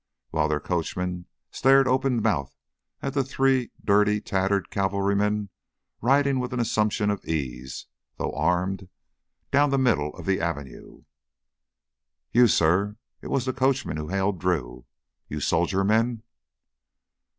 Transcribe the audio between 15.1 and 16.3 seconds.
"You soldier men?"